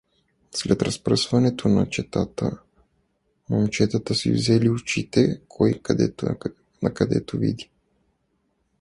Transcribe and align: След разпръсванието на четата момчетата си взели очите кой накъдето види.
След 0.51 0.81
разпръсванието 0.81 1.67
на 1.69 1.89
четата 1.89 2.59
момчетата 3.49 4.15
си 4.15 4.31
взели 4.31 4.69
очите 4.69 5.41
кой 5.47 5.81
накъдето 6.81 7.37
види. 7.37 7.69